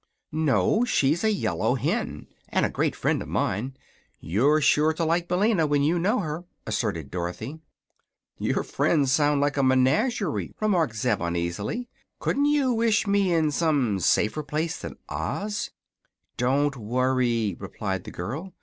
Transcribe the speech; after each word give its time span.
"No; 0.31 0.83
she's 0.83 1.23
a 1.23 1.31
yellow 1.31 1.75
hen, 1.75 2.25
and 2.49 2.65
a 2.65 2.71
great 2.71 2.95
friend 2.95 3.21
of 3.21 3.27
mine. 3.27 3.77
You're 4.19 4.59
sure 4.59 4.93
to 4.93 5.05
like 5.05 5.27
Billina, 5.27 5.67
when 5.67 5.83
you 5.83 5.99
know 5.99 6.21
her," 6.21 6.43
asserted 6.65 7.11
Dorothy. 7.11 7.59
"Your 8.39 8.63
friends 8.63 9.11
sound 9.11 9.41
like 9.41 9.57
a 9.57 9.61
menagerie," 9.61 10.55
remarked 10.59 10.95
Zeb, 10.95 11.21
uneasily. 11.21 11.87
"Couldn't 12.17 12.45
you 12.45 12.73
wish 12.73 13.05
me 13.05 13.31
in 13.31 13.51
some 13.51 13.99
safer 13.99 14.41
place 14.41 14.79
than 14.79 14.97
Oz." 15.07 15.69
"Don't 16.35 16.75
worry," 16.75 17.55
replied 17.59 18.03
the 18.05 18.11
girl. 18.11 18.53